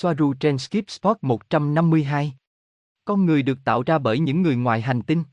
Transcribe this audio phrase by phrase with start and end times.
[0.00, 2.34] Soaru trên Skip Spot 152.
[3.04, 5.24] Con người được tạo ra bởi những người ngoài hành tinh.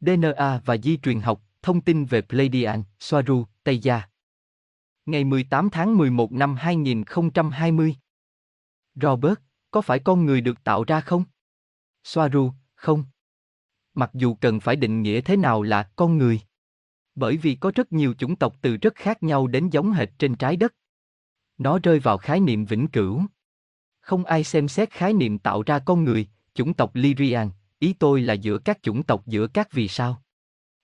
[0.00, 4.02] DNA và di truyền học, thông tin về Pleiadian, Soaru, Tây Gia.
[5.06, 7.96] Ngày 18 tháng 11 năm 2020.
[8.94, 9.34] Robert,
[9.70, 11.24] có phải con người được tạo ra không?
[12.04, 13.04] Soaru, không.
[13.94, 16.40] Mặc dù cần phải định nghĩa thế nào là con người.
[17.14, 20.34] Bởi vì có rất nhiều chủng tộc từ rất khác nhau đến giống hệt trên
[20.34, 20.74] trái đất.
[21.58, 23.22] Nó rơi vào khái niệm vĩnh cửu.
[24.08, 28.22] Không ai xem xét khái niệm tạo ra con người, chủng tộc Lyrian, ý tôi
[28.22, 30.22] là giữa các chủng tộc giữa các vì sao.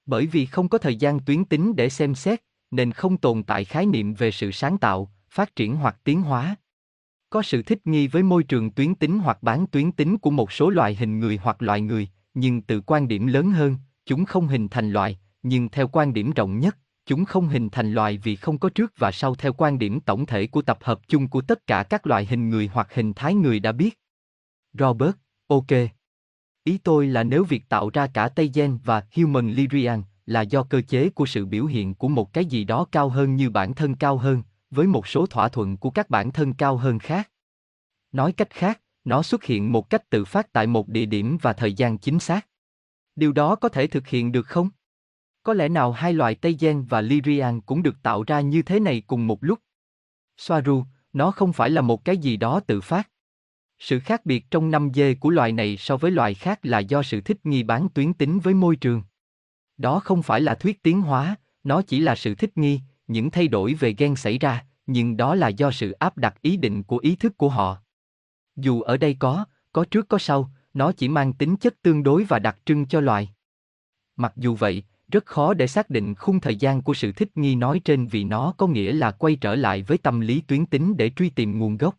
[0.06, 2.40] Bởi vì không có thời gian tuyến tính để xem xét,
[2.70, 6.56] nên không tồn tại khái niệm về sự sáng tạo, phát triển hoặc tiến hóa.
[7.30, 10.52] Có sự thích nghi với môi trường tuyến tính hoặc bán tuyến tính của một
[10.52, 14.48] số loài hình người hoặc loài người, nhưng từ quan điểm lớn hơn, chúng không
[14.48, 16.76] hình thành loài, nhưng theo quan điểm rộng nhất,
[17.06, 20.26] chúng không hình thành loài vì không có trước và sau theo quan điểm tổng
[20.26, 23.34] thể của tập hợp chung của tất cả các loại hình người hoặc hình thái
[23.34, 23.98] người đã biết.
[24.72, 25.14] Robert,
[25.46, 25.70] ok.
[26.64, 30.62] Ý tôi là nếu việc tạo ra cả Tây Gen và Human Lyrian là do
[30.62, 33.74] cơ chế của sự biểu hiện của một cái gì đó cao hơn như bản
[33.74, 37.30] thân cao hơn, với một số thỏa thuận của các bản thân cao hơn khác.
[38.12, 41.52] Nói cách khác, nó xuất hiện một cách tự phát tại một địa điểm và
[41.52, 42.46] thời gian chính xác.
[43.16, 44.70] Điều đó có thể thực hiện được không?
[45.44, 48.80] Có lẽ nào hai loài Tây Gen và Lyrian cũng được tạo ra như thế
[48.80, 49.58] này cùng một lúc?
[50.36, 53.10] Soaru, nó không phải là một cái gì đó tự phát.
[53.78, 57.02] Sự khác biệt trong năm dê của loài này so với loài khác là do
[57.02, 59.02] sự thích nghi bán tuyến tính với môi trường.
[59.76, 63.48] Đó không phải là thuyết tiến hóa, nó chỉ là sự thích nghi, những thay
[63.48, 66.98] đổi về gen xảy ra, nhưng đó là do sự áp đặt ý định của
[66.98, 67.78] ý thức của họ.
[68.56, 72.24] Dù ở đây có, có trước có sau, nó chỉ mang tính chất tương đối
[72.24, 73.30] và đặc trưng cho loài.
[74.16, 74.84] Mặc dù vậy,
[75.14, 78.24] rất khó để xác định khung thời gian của sự thích nghi nói trên vì
[78.24, 81.58] nó có nghĩa là quay trở lại với tâm lý tuyến tính để truy tìm
[81.58, 81.96] nguồn gốc.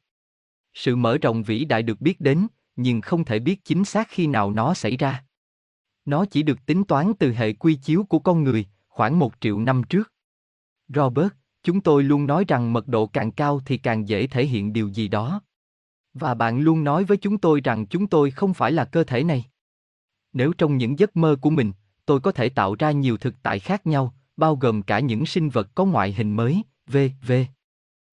[0.74, 4.28] Sự mở rộng vĩ đại được biết đến, nhưng không thể biết chính xác khi
[4.28, 5.24] nào nó xảy ra.
[6.06, 9.60] Nó chỉ được tính toán từ hệ quy chiếu của con người, khoảng một triệu
[9.60, 10.14] năm trước.
[10.88, 14.74] Robert, chúng tôi luôn nói rằng mật độ càng cao thì càng dễ thể hiện
[14.74, 15.42] điều gì đó.
[16.14, 19.24] Và bạn luôn nói với chúng tôi rằng chúng tôi không phải là cơ thể
[19.24, 19.46] này.
[20.34, 21.72] Nếu trong những giấc mơ của mình,
[22.06, 25.50] tôi có thể tạo ra nhiều thực tại khác nhau, bao gồm cả những sinh
[25.50, 27.32] vật có ngoại hình mới, v.v.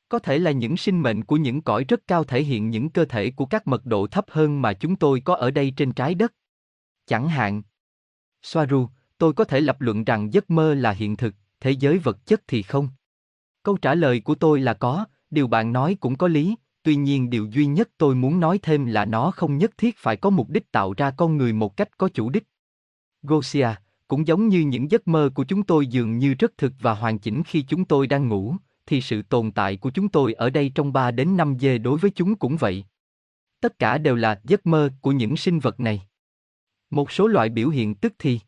[0.08, 3.04] Có thể là những sinh mệnh của những cõi rất cao thể hiện những cơ
[3.04, 6.14] thể của các mật độ thấp hơn mà chúng tôi có ở đây trên trái
[6.14, 6.34] đất.
[7.06, 7.62] Chẳng hạn,
[8.42, 8.88] Soaru,
[9.19, 12.42] tôi có thể lập luận rằng giấc mơ là hiện thực, thế giới vật chất
[12.47, 12.88] thì không.
[13.62, 17.31] Câu trả lời của tôi là có, điều bạn nói cũng có lý, tuy nhiên
[17.31, 20.50] điều duy nhất tôi muốn nói thêm là nó không nhất thiết phải có mục
[20.50, 22.44] đích tạo ra con người một cách có chủ đích.
[23.22, 23.69] Gosia,
[24.12, 27.19] cũng giống như những giấc mơ của chúng tôi dường như rất thực và hoàn
[27.19, 28.56] chỉnh khi chúng tôi đang ngủ,
[28.87, 31.99] thì sự tồn tại của chúng tôi ở đây trong 3 đến 5 giờ đối
[31.99, 32.84] với chúng cũng vậy.
[33.61, 36.03] Tất cả đều là giấc mơ của những sinh vật này.
[36.91, 38.41] Một số loại biểu hiện tức thì.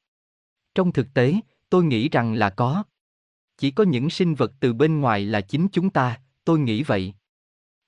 [0.75, 1.35] Trong thực tế,
[1.71, 2.85] tôi nghĩ rằng là có.
[3.59, 7.15] Chỉ có những sinh vật từ bên ngoài là chính chúng ta, tôi nghĩ vậy.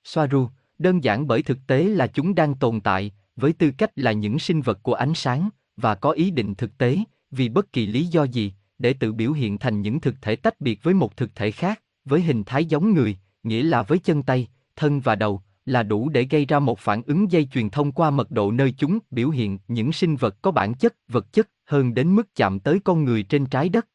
[0.03, 0.49] Soaru,
[0.79, 4.39] đơn giản bởi thực tế là chúng đang tồn tại, với tư cách là những
[4.39, 6.97] sinh vật của ánh sáng, và có ý định thực tế,
[7.31, 10.61] vì bất kỳ lý do gì, để tự biểu hiện thành những thực thể tách
[10.61, 14.23] biệt với một thực thể khác, với hình thái giống người, nghĩa là với chân
[14.23, 17.91] tay, thân và đầu, là đủ để gây ra một phản ứng dây truyền thông
[17.91, 21.49] qua mật độ nơi chúng biểu hiện những sinh vật có bản chất vật chất
[21.65, 23.87] hơn đến mức chạm tới con người trên trái đất.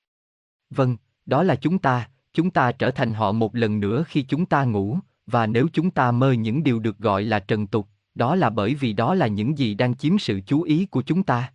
[0.70, 4.46] Vâng, đó là chúng ta, chúng ta trở thành họ một lần nữa khi chúng
[4.46, 8.34] ta ngủ, và nếu chúng ta mơ những điều được gọi là trần tục, đó
[8.34, 11.52] là bởi vì đó là những gì đang chiếm sự chú ý của chúng ta.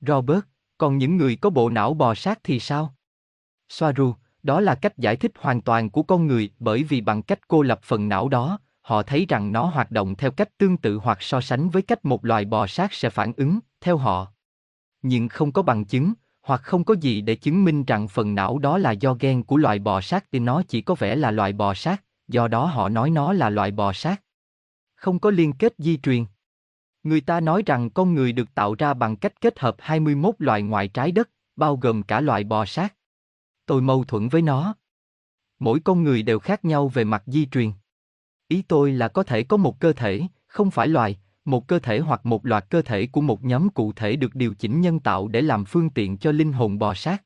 [0.00, 0.40] Robert,
[0.82, 2.94] còn những người có bộ não bò sát thì sao?
[3.68, 7.48] Soaru, đó là cách giải thích hoàn toàn của con người bởi vì bằng cách
[7.48, 10.96] cô lập phần não đó, họ thấy rằng nó hoạt động theo cách tương tự
[10.96, 14.26] hoặc so sánh với cách một loài bò sát sẽ phản ứng, theo họ.
[15.02, 18.58] Nhưng không có bằng chứng, hoặc không có gì để chứng minh rằng phần não
[18.58, 21.52] đó là do gen của loài bò sát thì nó chỉ có vẻ là loài
[21.52, 24.22] bò sát, do đó họ nói nó là loài bò sát.
[24.94, 26.24] Không có liên kết di truyền.
[27.02, 30.62] Người ta nói rằng con người được tạo ra bằng cách kết hợp 21 loài
[30.62, 32.94] ngoài trái đất, bao gồm cả loài bò sát.
[33.66, 34.74] Tôi mâu thuẫn với nó.
[35.58, 37.72] Mỗi con người đều khác nhau về mặt di truyền.
[38.48, 41.98] Ý tôi là có thể có một cơ thể, không phải loài, một cơ thể
[41.98, 45.28] hoặc một loạt cơ thể của một nhóm cụ thể được điều chỉnh nhân tạo
[45.28, 47.22] để làm phương tiện cho linh hồn bò sát.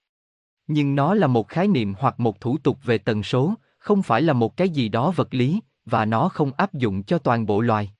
[0.67, 4.23] Nhưng nó là một khái niệm hoặc một thủ tục về tần số, không phải
[4.23, 7.61] là một cái gì đó vật lý, và nó không áp dụng cho toàn bộ
[7.61, 7.93] loài.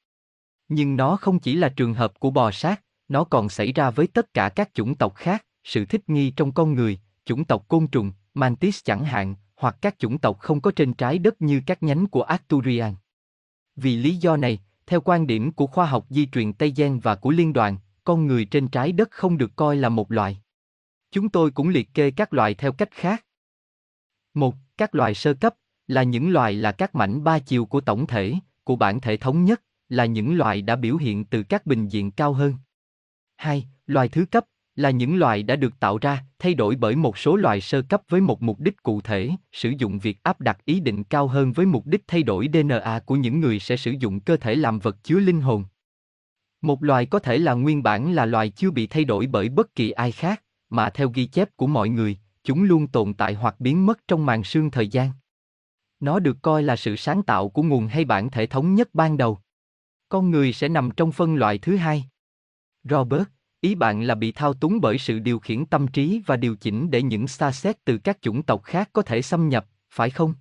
[0.69, 4.07] Nhưng nó không chỉ là trường hợp của bò sát, nó còn xảy ra với
[4.07, 7.87] tất cả các chủng tộc khác, sự thích nghi trong con người, chủng tộc côn
[7.87, 11.83] trùng, mantis chẳng hạn, hoặc các chủng tộc không có trên trái đất như các
[11.83, 12.95] nhánh của Arcturian.
[13.77, 17.15] Vì lý do này, theo quan điểm của khoa học di truyền Tây Gen và
[17.15, 20.41] của liên đoàn, con người trên trái đất không được coi là một loài.
[21.11, 23.25] Chúng tôi cũng liệt kê các loài theo cách khác.
[24.35, 25.55] Một, Các loài sơ cấp
[25.87, 28.35] là những loài là các mảnh ba chiều của tổng thể,
[28.65, 32.11] của bản thể thống nhất, là những loài đã biểu hiện từ các bình diện
[32.11, 32.55] cao hơn.
[33.37, 33.67] 2.
[33.87, 34.45] Loài thứ cấp
[34.77, 38.03] là những loài đã được tạo ra, thay đổi bởi một số loài sơ cấp
[38.09, 41.53] với một mục đích cụ thể, sử dụng việc áp đặt ý định cao hơn
[41.53, 44.79] với mục đích thay đổi DNA của những người sẽ sử dụng cơ thể làm
[44.79, 45.65] vật chứa linh hồn.
[46.63, 49.75] Một loài có thể là nguyên bản là loài chưa bị thay đổi bởi bất
[49.75, 53.61] kỳ ai khác, mà theo ghi chép của mọi người, chúng luôn tồn tại hoặc
[53.61, 55.11] biến mất trong màn sương thời gian.
[56.01, 59.17] Nó được coi là sự sáng tạo của nguồn hay bản thể thống nhất ban
[59.17, 59.39] đầu.
[60.09, 62.05] Con người sẽ nằm trong phân loại thứ hai.
[62.85, 63.23] Robert,
[63.61, 66.91] ý bạn là bị thao túng bởi sự điều khiển tâm trí và điều chỉnh
[66.91, 70.35] để những xa xét từ các chủng tộc khác có thể xâm nhập, phải không?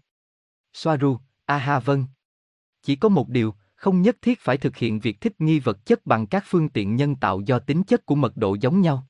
[0.73, 2.05] Soaru, aha vâng.
[2.81, 6.05] Chỉ có một điều, không nhất thiết phải thực hiện việc thích nghi vật chất
[6.05, 9.07] bằng các phương tiện nhân tạo do tính chất của mật độ giống nhau.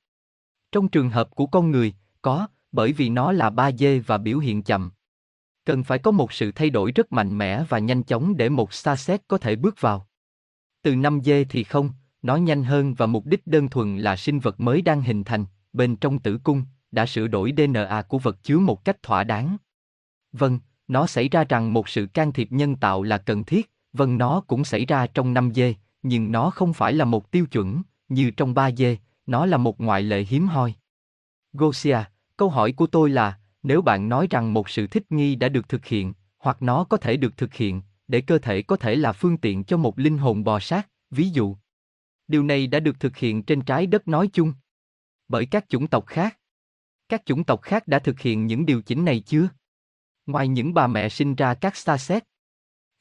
[0.71, 4.63] Trong trường hợp của con người, có, bởi vì nó là 3D và biểu hiện
[4.63, 4.91] chậm.
[5.65, 8.73] Cần phải có một sự thay đổi rất mạnh mẽ và nhanh chóng để một
[8.73, 10.07] xa xét có thể bước vào.
[10.85, 11.89] Từ 5 dê thì không,
[12.21, 15.45] nó nhanh hơn và mục đích đơn thuần là sinh vật mới đang hình thành,
[15.73, 19.57] bên trong tử cung, đã sửa đổi DNA của vật chứa một cách thỏa đáng.
[20.31, 24.17] Vâng, nó xảy ra rằng một sự can thiệp nhân tạo là cần thiết, vâng
[24.17, 27.81] nó cũng xảy ra trong 5 dê, nhưng nó không phải là một tiêu chuẩn,
[28.09, 30.73] như trong 3 dê, nó là một ngoại lệ hiếm hoi.
[31.53, 31.99] Gosia,
[32.37, 35.69] câu hỏi của tôi là, nếu bạn nói rằng một sự thích nghi đã được
[35.69, 39.13] thực hiện, hoặc nó có thể được thực hiện, để cơ thể có thể là
[39.13, 41.55] phương tiện cho một linh hồn bò sát, ví dụ.
[42.27, 44.53] Điều này đã được thực hiện trên trái đất nói chung.
[45.27, 46.39] Bởi các chủng tộc khác.
[47.09, 49.49] Các chủng tộc khác đã thực hiện những điều chỉnh này chưa?
[50.25, 52.23] Ngoài những bà mẹ sinh ra các xa xét.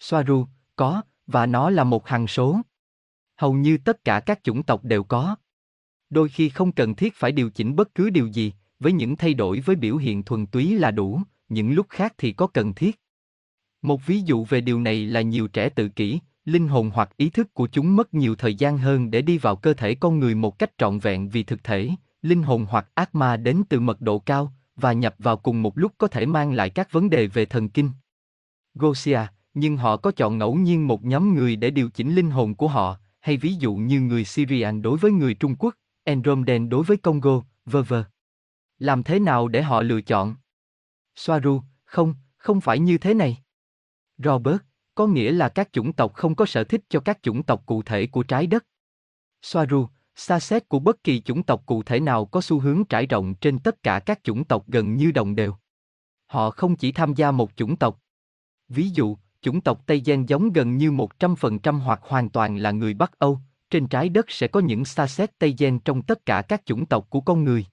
[0.00, 0.46] Soaru,
[0.76, 2.60] có, và nó là một hằng số.
[3.36, 5.36] Hầu như tất cả các chủng tộc đều có.
[6.10, 9.34] Đôi khi không cần thiết phải điều chỉnh bất cứ điều gì, với những thay
[9.34, 13.00] đổi với biểu hiện thuần túy là đủ, những lúc khác thì có cần thiết.
[13.84, 17.30] Một ví dụ về điều này là nhiều trẻ tự kỷ, linh hồn hoặc ý
[17.30, 20.34] thức của chúng mất nhiều thời gian hơn để đi vào cơ thể con người
[20.34, 21.90] một cách trọn vẹn vì thực thể,
[22.22, 25.78] linh hồn hoặc ác ma đến từ mật độ cao và nhập vào cùng một
[25.78, 27.90] lúc có thể mang lại các vấn đề về thần kinh.
[28.74, 29.20] Gosia,
[29.54, 32.68] nhưng họ có chọn ngẫu nhiên một nhóm người để điều chỉnh linh hồn của
[32.68, 36.96] họ, hay ví dụ như người Syrian đối với người Trung Quốc, Andromedan đối với
[36.96, 37.94] Congo, v.v.
[38.78, 40.34] Làm thế nào để họ lựa chọn?
[41.16, 43.43] Soaru, không, không phải như thế này.
[44.18, 44.56] Robert,
[44.94, 47.82] có nghĩa là các chủng tộc không có sở thích cho các chủng tộc cụ
[47.82, 48.66] thể của trái đất.
[49.42, 53.06] Soaru, xa xét của bất kỳ chủng tộc cụ thể nào có xu hướng trải
[53.06, 55.54] rộng trên tất cả các chủng tộc gần như đồng đều.
[56.26, 58.00] Họ không chỉ tham gia một chủng tộc.
[58.68, 62.94] Ví dụ, chủng tộc Tây Gen giống gần như 100% hoặc hoàn toàn là người
[62.94, 63.38] Bắc Âu,
[63.70, 66.86] trên trái đất sẽ có những xa xét Tây Gen trong tất cả các chủng
[66.86, 67.66] tộc của con người.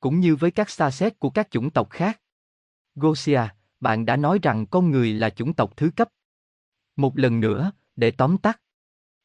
[0.00, 2.20] Cũng như với các xa xét của các chủng tộc khác.
[2.94, 3.40] Gosia,
[3.80, 6.08] bạn đã nói rằng con người là chủng tộc thứ cấp.
[6.96, 8.60] Một lần nữa, để tóm tắt.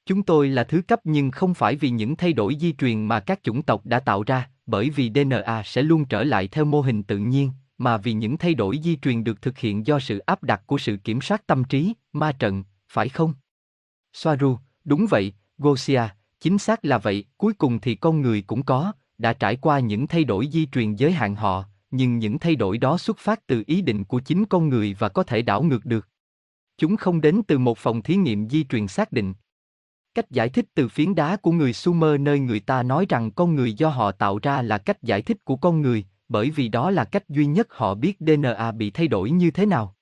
[0.06, 3.20] Chúng tôi là thứ cấp nhưng không phải vì những thay đổi di truyền mà
[3.20, 6.82] các chủng tộc đã tạo ra, bởi vì DNA sẽ luôn trở lại theo mô
[6.82, 10.20] hình tự nhiên, mà vì những thay đổi di truyền được thực hiện do sự
[10.20, 13.34] áp đặt của sự kiểm soát tâm trí, ma trận, phải không?
[14.14, 16.04] Soaru, đúng vậy, Gosia,
[16.40, 20.08] chính xác là vậy, cuối cùng thì con người cũng có, đã trải qua những
[20.08, 23.64] thay đổi di truyền giới hạn họ, nhưng những thay đổi đó xuất phát từ
[23.68, 26.08] ý định của chính con người và có thể đảo ngược được.
[26.78, 29.34] Chúng không đến từ một phòng thí nghiệm di truyền xác định.
[30.14, 33.56] Cách giải thích từ phiến đá của người Sumer nơi người ta nói rằng con
[33.56, 36.92] người do họ tạo ra là cách giải thích của con người, bởi vì đó
[36.92, 39.96] là cách duy nhất họ biết DNA bị thay đổi như thế nào.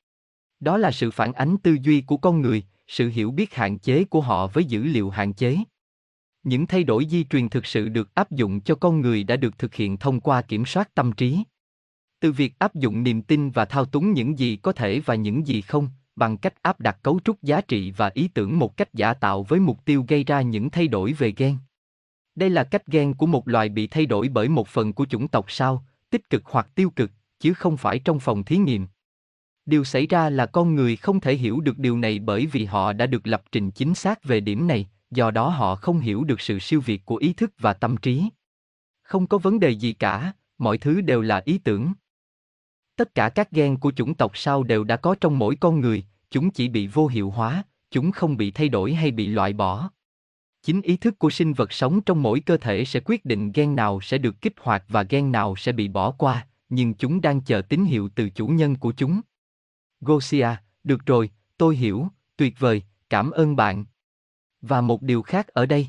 [0.60, 4.04] Đó là sự phản ánh tư duy của con người, sự hiểu biết hạn chế
[4.04, 5.58] của họ với dữ liệu hạn chế.
[6.44, 9.58] Những thay đổi di truyền thực sự được áp dụng cho con người đã được
[9.58, 11.44] thực hiện thông qua kiểm soát tâm trí.
[12.20, 15.48] Từ việc áp dụng niềm tin và thao túng những gì có thể và những
[15.48, 18.94] gì không, bằng cách áp đặt cấu trúc giá trị và ý tưởng một cách
[18.94, 21.58] giả tạo với mục tiêu gây ra những thay đổi về gen.
[22.36, 25.28] Đây là cách gen của một loài bị thay đổi bởi một phần của chủng
[25.28, 28.88] tộc sao, tích cực hoặc tiêu cực, chứ không phải trong phòng thí nghiệm.
[29.66, 32.94] Điều xảy ra là con người không thể hiểu được điều này bởi vì họ
[32.94, 36.42] đã được lập trình chính xác về điểm này, do đó họ không hiểu được
[36.42, 38.30] sự siêu việt của ý thức và tâm trí.
[39.02, 41.94] Không có vấn đề gì cả, mọi thứ đều là ý tưởng.
[43.00, 46.04] Tất cả các gen của chủng tộc sau đều đã có trong mỗi con người,
[46.32, 49.90] chúng chỉ bị vô hiệu hóa, chúng không bị thay đổi hay bị loại bỏ.
[50.64, 53.76] Chính ý thức của sinh vật sống trong mỗi cơ thể sẽ quyết định gen
[53.76, 57.42] nào sẽ được kích hoạt và gen nào sẽ bị bỏ qua, nhưng chúng đang
[57.42, 59.22] chờ tín hiệu từ chủ nhân của chúng.
[60.02, 60.50] Gosia,
[60.84, 63.86] được rồi, tôi hiểu, tuyệt vời, cảm ơn bạn.
[64.62, 65.88] Và một điều khác ở đây.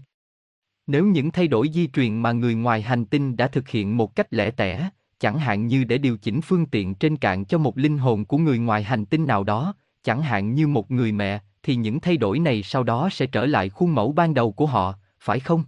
[0.87, 4.17] Nếu những thay đổi di truyền mà người ngoài hành tinh đã thực hiện một
[4.17, 7.79] cách lẻ tẻ, chẳng hạn như để điều chỉnh phương tiện trên cạn cho một
[7.79, 11.41] linh hồn của người ngoài hành tinh nào đó, chẳng hạn như một người mẹ,
[11.63, 14.67] thì những thay đổi này sau đó sẽ trở lại khuôn mẫu ban đầu của
[14.67, 15.65] họ, phải không?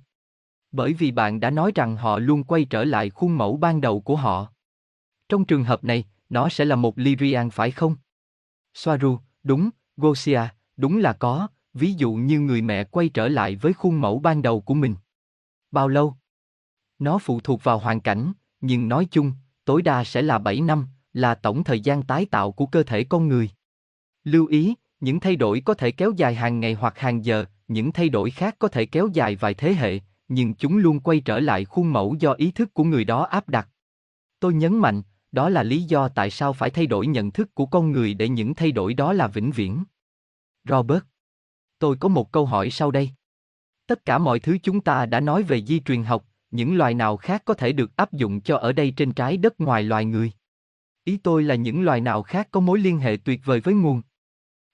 [0.73, 4.01] Bởi vì bạn đã nói rằng họ luôn quay trở lại khuôn mẫu ban đầu
[4.01, 4.47] của họ.
[5.29, 7.97] Trong trường hợp này, nó sẽ là một Lyrian phải không?
[8.75, 10.41] Soaru, đúng, Gosia,
[10.77, 14.43] đúng là có, ví dụ như người mẹ quay trở lại với khuôn mẫu ban
[14.43, 14.95] đầu của mình.
[15.71, 16.15] Bao lâu?
[16.99, 18.33] Nó phụ thuộc vào hoàn cảnh,
[18.63, 19.33] nhưng nói chung,
[19.65, 23.05] tối đa sẽ là 7 năm, là tổng thời gian tái tạo của cơ thể
[23.05, 23.51] con người.
[24.25, 27.93] Lưu ý, những thay đổi có thể kéo dài hàng ngày hoặc hàng giờ, những
[27.93, 31.41] thay đổi khác có thể kéo dài vài thế hệ, nhưng chúng luôn quay trở
[31.41, 33.69] lại khuôn mẫu do ý thức của người đó áp đặt.
[34.41, 35.03] Tôi nhấn mạnh,
[35.33, 38.29] đó là lý do tại sao phải thay đổi nhận thức của con người để
[38.29, 39.85] những thay đổi đó là vĩnh viễn.
[40.69, 41.03] Robert,
[41.79, 43.11] tôi có một câu hỏi sau đây.
[43.87, 47.17] Tất cả mọi thứ chúng ta đã nói về di truyền học, những loài nào
[47.17, 50.33] khác có thể được áp dụng cho ở đây trên trái đất ngoài loài người?
[51.05, 54.03] Ý tôi là những loài nào khác có mối liên hệ tuyệt vời với nguồn.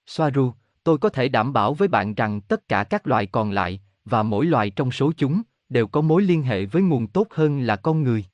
[0.07, 0.53] Soaru,
[0.85, 4.23] tôi có thể đảm bảo với bạn rằng tất cả các loài còn lại, và
[4.23, 7.77] mỗi loài trong số chúng, đều có mối liên hệ với nguồn tốt hơn là
[7.77, 8.25] con người.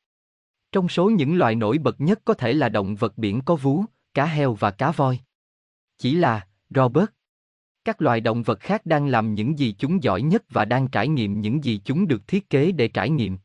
[0.73, 3.85] Trong số những loài nổi bật nhất có thể là động vật biển có vú,
[4.15, 5.19] cá heo và cá voi.
[5.99, 7.11] Chỉ là, Robert,
[7.85, 11.09] các loài động vật khác đang làm những gì chúng giỏi nhất và đang trải
[11.09, 13.39] nghiệm những gì chúng được thiết kế để trải nghiệm.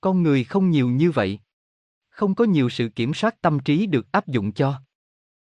[0.00, 1.38] Con người không nhiều như vậy.
[2.08, 4.80] Không có nhiều sự kiểm soát tâm trí được áp dụng cho.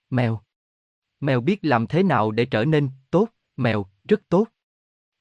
[0.09, 0.41] Mèo.
[1.19, 4.47] Mèo biết làm thế nào để trở nên tốt, mèo rất tốt.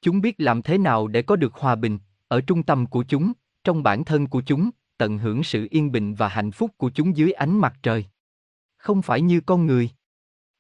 [0.01, 1.99] Chúng biết làm thế nào để có được hòa bình
[2.29, 3.33] ở trung tâm của chúng,
[3.65, 7.17] trong bản thân của chúng, tận hưởng sự yên bình và hạnh phúc của chúng
[7.17, 8.05] dưới ánh mặt trời.
[8.77, 9.91] Không phải như con người.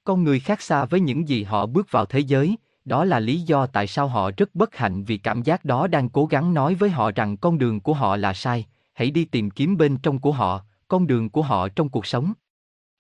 [0.05, 3.41] Con người khác xa với những gì họ bước vào thế giới, đó là lý
[3.41, 6.75] do tại sao họ rất bất hạnh vì cảm giác đó đang cố gắng nói
[6.75, 10.19] với họ rằng con đường của họ là sai, hãy đi tìm kiếm bên trong
[10.19, 12.33] của họ, con đường của họ trong cuộc sống.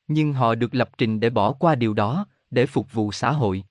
[0.09, 3.64] Nhưng họ được lập trình để bỏ qua điều đó, để phục vụ xã hội.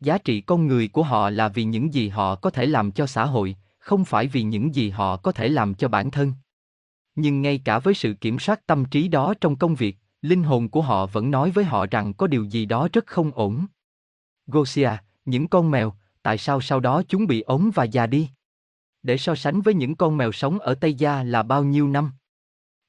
[0.00, 3.06] Giá trị con người của họ là vì những gì họ có thể làm cho
[3.06, 6.32] xã hội, không phải vì những gì họ có thể làm cho bản thân.
[7.14, 10.68] Nhưng ngay cả với sự kiểm soát tâm trí đó trong công việc, linh hồn
[10.68, 13.66] của họ vẫn nói với họ rằng có điều gì đó rất không ổn.
[14.46, 14.90] Gosia,
[15.24, 18.28] những con mèo, tại sao sau đó chúng bị ốm và già đi?
[19.02, 22.10] Để so sánh với những con mèo sống ở Tây Gia là bao nhiêu năm?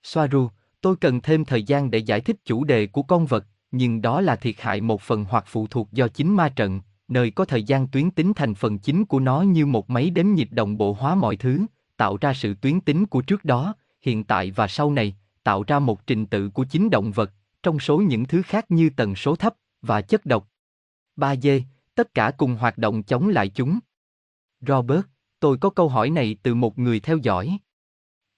[0.03, 0.49] Soaru,
[0.81, 4.21] tôi cần thêm thời gian để giải thích chủ đề của con vật, nhưng đó
[4.21, 7.63] là thiệt hại một phần hoặc phụ thuộc do chính ma trận, nơi có thời
[7.63, 10.93] gian tuyến tính thành phần chính của nó như một máy đếm nhịp đồng bộ
[10.93, 11.65] hóa mọi thứ,
[11.97, 15.15] tạo ra sự tuyến tính của trước đó, hiện tại và sau này,
[15.45, 17.31] tạo ra một trình tự của chính động vật,
[17.63, 20.49] trong số những thứ khác như tần số thấp và chất độc.
[21.17, 21.61] 3D,
[21.95, 23.79] tất cả cùng hoạt động chống lại chúng.
[24.61, 25.01] Robert,
[25.39, 27.57] tôi có câu hỏi này từ một người theo dõi.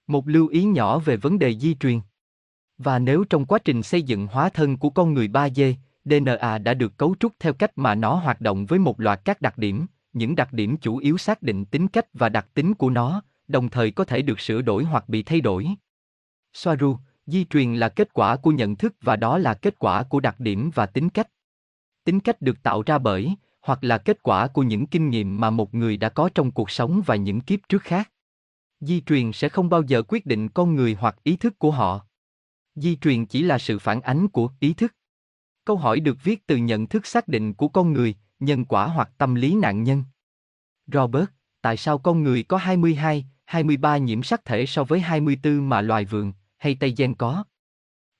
[0.06, 2.00] Một lưu ý nhỏ về vấn đề di truyền.
[2.78, 5.74] Và nếu trong quá trình xây dựng hóa thân của con người 3D,
[6.04, 9.40] DNA đã được cấu trúc theo cách mà nó hoạt động với một loạt các
[9.40, 12.90] đặc điểm, những đặc điểm chủ yếu xác định tính cách và đặc tính của
[12.90, 15.68] nó, đồng thời có thể được sửa đổi hoặc bị thay đổi.
[16.58, 16.96] Soaru,
[17.26, 20.40] di truyền là kết quả của nhận thức và đó là kết quả của đặc
[20.40, 21.28] điểm và tính cách.
[22.04, 25.50] Tính cách được tạo ra bởi, hoặc là kết quả của những kinh nghiệm mà
[25.50, 28.10] một người đã có trong cuộc sống và những kiếp trước khác.
[28.80, 32.06] Di truyền sẽ không bao giờ quyết định con người hoặc ý thức của họ.
[32.74, 34.94] Di truyền chỉ là sự phản ánh của ý thức.
[35.64, 39.10] Câu hỏi được viết từ nhận thức xác định của con người, nhân quả hoặc
[39.18, 40.04] tâm lý nạn nhân.
[40.86, 41.28] Robert,
[41.62, 46.04] tại sao con người có 22, 23 nhiễm sắc thể so với 24 mà loài
[46.04, 47.44] vườn hay Tây Gen có?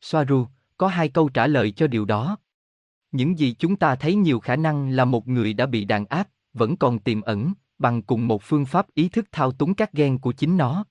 [0.00, 2.37] Soaru, có hai câu trả lời cho điều đó.
[3.12, 6.28] Những gì chúng ta thấy nhiều khả năng là một người đã bị đàn áp,
[6.52, 10.18] vẫn còn tiềm ẩn, bằng cùng một phương pháp ý thức thao túng các gen
[10.18, 10.85] của chính nó.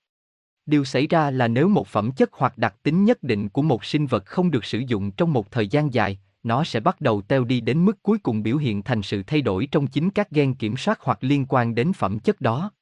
[0.66, 3.84] Điều xảy ra là nếu một phẩm chất hoặc đặc tính nhất định của một
[3.84, 7.22] sinh vật không được sử dụng trong một thời gian dài, nó sẽ bắt đầu
[7.22, 10.30] teo đi đến mức cuối cùng biểu hiện thành sự thay đổi trong chính các
[10.30, 12.72] gen kiểm soát hoặc liên quan đến phẩm chất đó.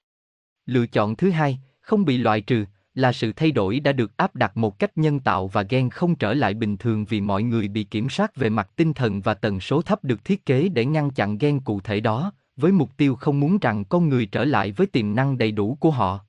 [0.66, 2.64] Lựa chọn thứ hai, không bị loại trừ,
[2.96, 6.14] là sự thay đổi đã được áp đặt một cách nhân tạo và gen không
[6.14, 9.34] trở lại bình thường vì mọi người bị kiểm soát về mặt tinh thần và
[9.34, 12.90] tần số thấp được thiết kế để ngăn chặn gen cụ thể đó, với mục
[12.96, 16.20] tiêu không muốn rằng con người trở lại với tiềm năng đầy đủ của họ.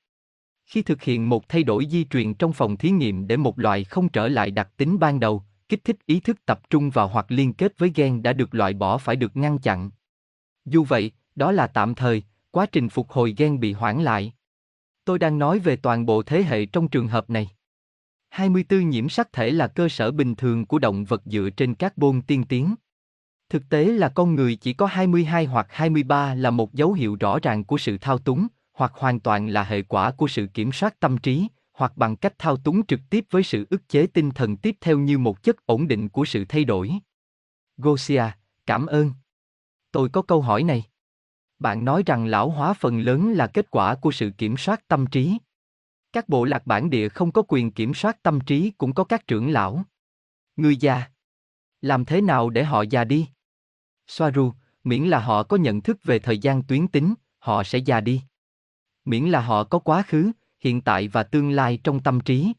[0.65, 3.83] Khi thực hiện một thay đổi di truyền trong phòng thí nghiệm để một loài
[3.83, 7.25] không trở lại đặc tính ban đầu, kích thích ý thức tập trung vào hoặc
[7.29, 9.89] liên kết với gen đã được loại bỏ phải được ngăn chặn.
[10.65, 14.33] Dù vậy, đó là tạm thời, quá trình phục hồi gen bị hoãn lại.
[15.07, 17.49] Tôi đang nói về toàn bộ thế hệ trong trường hợp này.
[18.29, 22.21] 24 nhiễm sắc thể là cơ sở bình thường của động vật dựa trên carbon
[22.21, 22.75] tiên tiến.
[23.49, 27.39] Thực tế là con người chỉ có 22 hoặc 23 là một dấu hiệu rõ
[27.39, 30.99] ràng của sự thao túng, hoặc hoàn toàn là hệ quả của sự kiểm soát
[30.99, 34.57] tâm trí, hoặc bằng cách thao túng trực tiếp với sự ức chế tinh thần
[34.57, 36.91] tiếp theo như một chất ổn định của sự thay đổi.
[37.77, 38.23] Gosia,
[38.65, 39.11] cảm ơn.
[39.91, 40.83] Tôi có câu hỏi này.
[41.59, 45.07] Bạn nói rằng lão hóa phần lớn là kết quả của sự kiểm soát tâm
[45.07, 45.37] trí.
[46.13, 49.27] Các bộ lạc bản địa không có quyền kiểm soát tâm trí cũng có các
[49.27, 49.83] trưởng lão.
[50.55, 51.03] Người già.
[51.81, 53.27] Làm thế nào để họ già đi?
[54.07, 58.01] Soaru, miễn là họ có nhận thức về thời gian tuyến tính, họ sẽ già
[58.01, 58.21] đi.
[59.05, 62.53] Miễn là họ có quá khứ, hiện tại và tương lai trong tâm trí.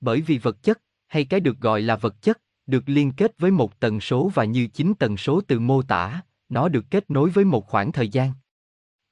[0.00, 3.50] Bởi vì vật chất, hay cái được gọi là vật chất, được liên kết với
[3.50, 7.30] một tần số và như chính tần số từ mô tả, nó được kết nối
[7.30, 8.32] với một khoảng thời gian.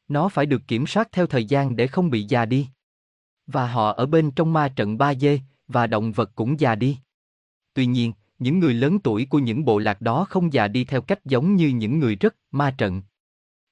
[0.09, 2.69] Nó phải được kiểm soát theo thời gian để không bị già đi.
[3.47, 6.99] Và họ ở bên trong ma trận ba dê, và động vật cũng già đi.
[7.75, 11.03] Tuy nhiên, những người lớn tuổi của những bộ lạc đó không già đi theo
[11.03, 13.03] cách giống như những người rất ma trận.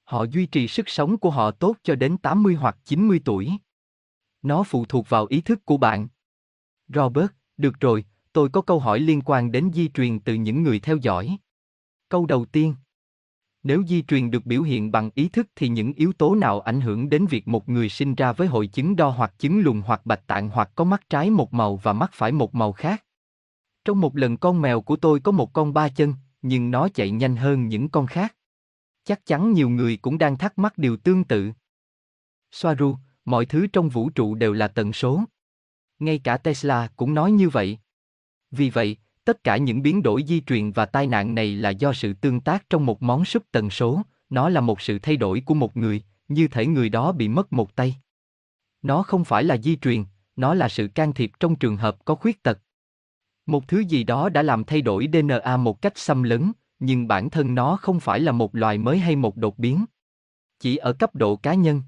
[0.03, 3.51] Họ duy trì sức sống của họ tốt cho đến 80 hoặc 90 tuổi.
[4.41, 6.07] Nó phụ thuộc vào ý thức của bạn.
[6.87, 10.79] Robert, được rồi, tôi có câu hỏi liên quan đến di truyền từ những người
[10.79, 11.37] theo dõi.
[12.09, 12.75] Câu đầu tiên.
[13.63, 16.81] Nếu di truyền được biểu hiện bằng ý thức thì những yếu tố nào ảnh
[16.81, 20.05] hưởng đến việc một người sinh ra với hội chứng đo hoặc chứng lùn hoặc
[20.05, 23.03] bạch tạng hoặc có mắt trái một màu và mắt phải một màu khác?
[23.85, 27.11] Trong một lần con mèo của tôi có một con ba chân, nhưng nó chạy
[27.11, 28.35] nhanh hơn những con khác.
[29.03, 31.51] Chắc chắn nhiều người cũng đang thắc mắc điều tương tự.
[32.51, 32.95] Soaru,
[33.25, 35.23] mọi thứ trong vũ trụ đều là tần số.
[35.99, 37.79] Ngay cả Tesla cũng nói như vậy.
[38.51, 41.93] Vì vậy, tất cả những biến đổi di truyền và tai nạn này là do
[41.93, 45.41] sự tương tác trong một món súp tần số, nó là một sự thay đổi
[45.45, 47.95] của một người, như thể người đó bị mất một tay.
[48.81, 50.03] Nó không phải là di truyền,
[50.35, 52.59] nó là sự can thiệp trong trường hợp có khuyết tật.
[53.45, 57.29] Một thứ gì đó đã làm thay đổi DNA một cách xâm lấn, nhưng bản
[57.29, 59.85] thân nó không phải là một loài mới hay một đột biến.
[60.59, 61.81] Chỉ ở cấp độ cá nhân.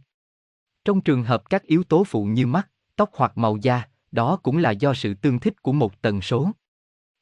[0.85, 4.57] Trong trường hợp các yếu tố phụ như mắt, tóc hoặc màu da, đó cũng
[4.57, 6.51] là do sự tương thích của một tần số.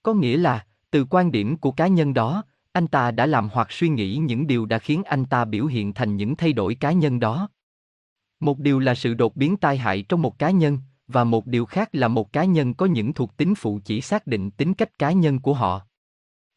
[0.08, 3.72] Có nghĩa là, từ quan điểm của cá nhân đó, anh ta đã làm hoặc
[3.72, 6.91] suy nghĩ những điều đã khiến anh ta biểu hiện thành những thay đổi cá
[6.91, 7.50] nhân đó.
[8.39, 11.65] Một điều là sự đột biến tai hại trong một cá nhân, và một điều
[11.65, 15.00] khác là một cá nhân có những thuộc tính phụ chỉ xác định tính cách
[15.00, 15.82] cá nhân của họ.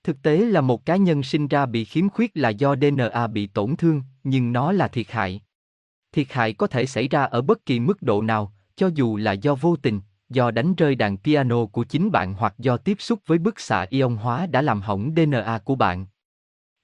[0.04, 3.46] Thực tế là một cá nhân sinh ra bị khiếm khuyết là do DNA bị
[3.46, 5.40] tổn thương, nhưng nó là thiệt hại.
[6.12, 9.32] Thiệt hại có thể xảy ra ở bất kỳ mức độ nào, cho dù là
[9.32, 13.20] do vô tình, do đánh rơi đàn piano của chính bạn hoặc do tiếp xúc
[13.26, 16.06] với bức xạ ion hóa đã làm hỏng DNA của bạn.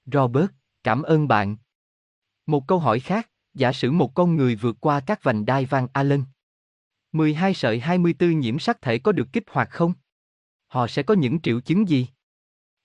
[0.05, 0.47] Robert,
[0.83, 1.57] cảm ơn bạn.
[2.45, 5.87] Một câu hỏi khác, giả sử một con người vượt qua các vành đai Van
[5.93, 6.23] Allen.
[7.11, 9.93] 12 sợi 24 nhiễm sắc thể có được kích hoạt không?
[10.67, 12.07] Họ sẽ có những triệu chứng gì?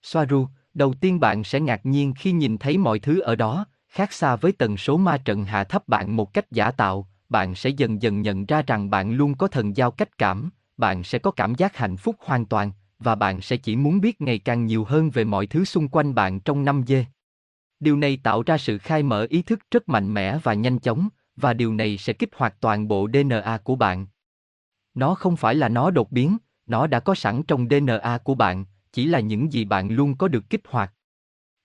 [0.01, 4.13] Soaru, đầu tiên bạn sẽ ngạc nhiên khi nhìn thấy mọi thứ ở đó, khác
[4.13, 7.69] xa với tần số ma trận hạ thấp bạn một cách giả tạo, bạn sẽ
[7.69, 11.31] dần dần nhận ra rằng bạn luôn có thần giao cách cảm, bạn sẽ có
[11.31, 14.83] cảm giác hạnh phúc hoàn toàn, và bạn sẽ chỉ muốn biết ngày càng nhiều
[14.83, 17.05] hơn về mọi thứ xung quanh bạn trong năm dê.
[17.79, 21.09] Điều này tạo ra sự khai mở ý thức rất mạnh mẽ và nhanh chóng,
[21.35, 24.07] và điều này sẽ kích hoạt toàn bộ DNA của bạn.
[24.93, 28.65] Nó không phải là nó đột biến, nó đã có sẵn trong DNA của bạn,
[28.91, 30.93] chỉ là những gì bạn luôn có được kích hoạt.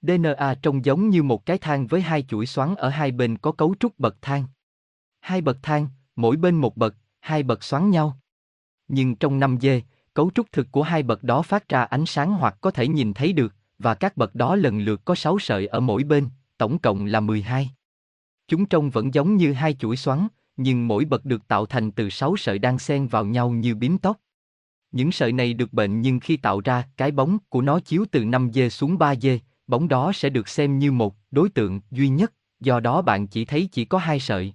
[0.03, 3.53] DNA trông giống như một cái thang với hai chuỗi xoắn ở hai bên có
[3.53, 4.45] cấu trúc bậc thang.
[5.29, 8.19] Hai bậc thang, mỗi bên một bậc, hai bậc xoắn nhau.
[8.89, 9.83] Nhưng trong 5 dê,
[10.15, 13.15] cấu trúc thực của hai bậc đó phát ra ánh sáng hoặc có thể nhìn
[13.15, 16.79] thấy được, và các bậc đó lần lượt có 6 sợi ở mỗi bên, tổng
[16.79, 17.71] cộng là 12.
[18.49, 22.11] Chúng trông vẫn giống như hai chuỗi xoắn, nhưng mỗi bậc được tạo thành từ
[22.11, 24.17] 6 sợi đang xen vào nhau như bím tóc.
[24.93, 28.25] Những sợi này được bệnh nhưng khi tạo ra, cái bóng của nó chiếu từ
[28.25, 32.09] 5 dê xuống 3 dê, bóng đó sẽ được xem như một đối tượng duy
[32.09, 34.55] nhất, do đó bạn chỉ thấy chỉ có hai sợi.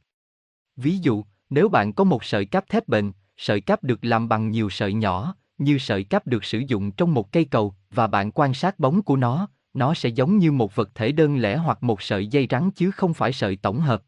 [0.76, 4.52] Ví dụ, nếu bạn có một sợi cáp thép bền, sợi cáp được làm bằng
[4.52, 8.32] nhiều sợi nhỏ, như sợi cáp được sử dụng trong một cây cầu, và bạn
[8.32, 11.84] quan sát bóng của nó, nó sẽ giống như một vật thể đơn lẻ hoặc
[11.84, 14.04] một sợi dây rắn chứ không phải sợi tổng hợp.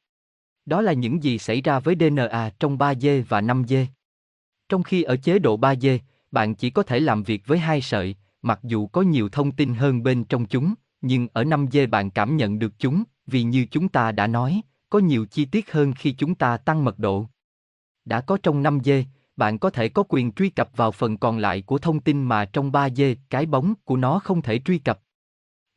[0.65, 3.85] Đó là những gì xảy ra với DNA trong 3D và 5D.
[4.69, 5.99] Trong khi ở chế độ 3D,
[6.31, 9.73] bạn chỉ có thể làm việc với hai sợi, mặc dù có nhiều thông tin
[9.73, 13.89] hơn bên trong chúng, nhưng ở 5D bạn cảm nhận được chúng, vì như chúng
[13.89, 17.25] ta đã nói, có nhiều chi tiết hơn khi chúng ta tăng mật độ.
[18.05, 19.03] Đã có trong 5D,
[19.35, 22.45] bạn có thể có quyền truy cập vào phần còn lại của thông tin mà
[22.45, 25.01] trong 3D cái bóng của nó không thể truy cập.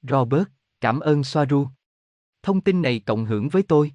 [0.02, 0.44] Robert,
[0.80, 1.66] cảm ơn Soaru.
[2.42, 3.92] Thông tin này cộng hưởng với tôi.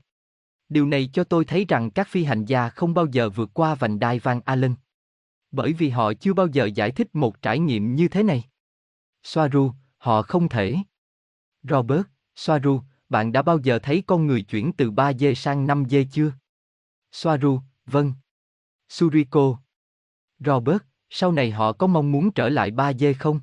[0.69, 3.76] Điều này cho tôi thấy rằng các phi hành gia không bao giờ vượt qua
[3.76, 4.76] vành đai Van Allen.
[5.52, 8.43] Bởi vì họ chưa bao giờ giải thích một trải nghiệm như thế này.
[9.23, 10.78] Soaru, họ không thể.
[11.63, 12.04] Robert,
[12.36, 12.82] Soaru,
[13.13, 16.32] bạn đã bao giờ thấy con người chuyển từ 3D sang 5D chưa?
[17.12, 18.13] Soaru, vâng.
[18.89, 19.60] Suriko.
[20.39, 23.39] Robert, sau này họ có mong muốn trở lại 3D không?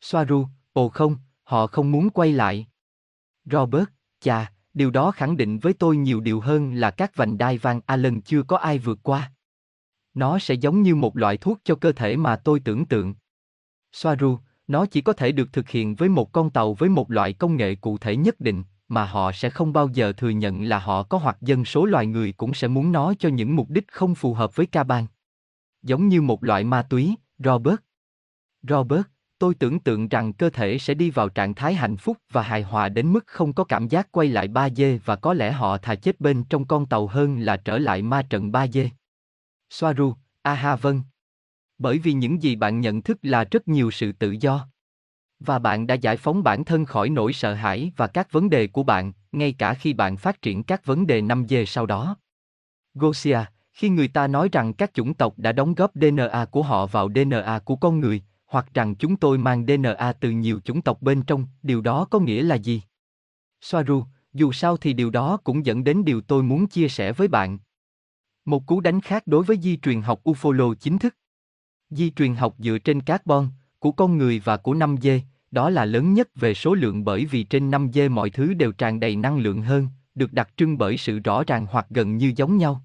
[0.00, 2.66] Soaru, ồ không, họ không muốn quay lại.
[3.44, 3.84] Robert,
[4.20, 7.80] chà, điều đó khẳng định với tôi nhiều điều hơn là các vành đai vàng
[7.86, 9.32] Allen chưa có ai vượt qua.
[10.14, 13.14] Nó sẽ giống như một loại thuốc cho cơ thể mà tôi tưởng tượng.
[13.92, 17.32] Soaru, nó chỉ có thể được thực hiện với một con tàu với một loại
[17.32, 20.78] công nghệ cụ thể nhất định, mà họ sẽ không bao giờ thừa nhận là
[20.78, 23.88] họ có hoặc dân số loài người cũng sẽ muốn nó cho những mục đích
[23.88, 25.06] không phù hợp với ca bang.
[25.82, 27.76] Giống như một loại ma túy, Robert.
[28.62, 29.02] Robert,
[29.38, 32.62] tôi tưởng tượng rằng cơ thể sẽ đi vào trạng thái hạnh phúc và hài
[32.62, 35.78] hòa đến mức không có cảm giác quay lại ba dê và có lẽ họ
[35.78, 38.90] thà chết bên trong con tàu hơn là trở lại ma trận ba dê.
[39.70, 41.02] Soaru, aha vâng.
[41.78, 44.68] Bởi vì những gì bạn nhận thức là rất nhiều sự tự do.
[45.46, 48.66] Và bạn đã giải phóng bản thân khỏi nỗi sợ hãi và các vấn đề
[48.66, 52.16] của bạn, ngay cả khi bạn phát triển các vấn đề 5G sau đó.
[52.94, 53.38] Gosia,
[53.72, 57.08] khi người ta nói rằng các chủng tộc đã đóng góp DNA của họ vào
[57.14, 61.22] DNA của con người, hoặc rằng chúng tôi mang DNA từ nhiều chủng tộc bên
[61.22, 62.82] trong, điều đó có nghĩa là gì?
[63.60, 67.28] Soaru, dù sao thì điều đó cũng dẫn đến điều tôi muốn chia sẻ với
[67.28, 67.58] bạn.
[68.44, 71.16] Một cú đánh khác đối với di truyền học ufolo chính thức.
[71.90, 75.20] Di truyền học dựa trên carbon, của con người và của 5G,
[75.54, 79.00] đó là lớn nhất về số lượng bởi vì trên 5G mọi thứ đều tràn
[79.00, 82.56] đầy năng lượng hơn, được đặc trưng bởi sự rõ ràng hoặc gần như giống
[82.56, 82.84] nhau.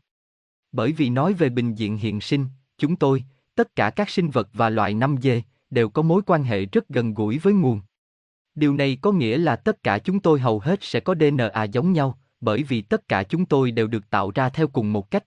[0.71, 2.45] Bởi vì nói về bình diện hiện sinh,
[2.77, 3.23] chúng tôi,
[3.55, 7.13] tất cả các sinh vật và loại 5G, đều có mối quan hệ rất gần
[7.13, 7.81] gũi với nguồn.
[8.55, 11.93] Điều này có nghĩa là tất cả chúng tôi hầu hết sẽ có DNA giống
[11.93, 15.23] nhau, bởi vì tất cả chúng tôi đều được tạo ra theo cùng một cách.